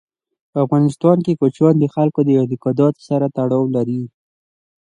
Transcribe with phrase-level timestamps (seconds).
[0.51, 4.03] په افغانستان کې کوچیان د خلکو د اعتقاداتو سره تړاو لري.